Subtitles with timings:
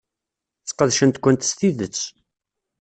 [0.69, 1.97] Sqedcent-kent s tidet.